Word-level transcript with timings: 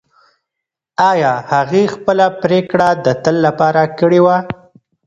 ایا 1.11 1.33
هغې 1.51 1.83
خپله 1.93 2.25
پرېکړه 2.43 2.89
د 3.05 3.07
تل 3.23 3.35
لپاره 3.45 3.83
کړې 3.99 4.19
وه؟ 4.25 4.37